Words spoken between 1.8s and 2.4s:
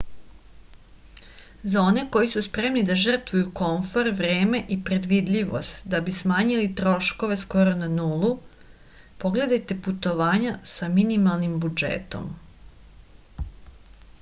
one koji